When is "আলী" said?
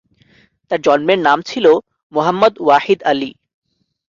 3.11-3.31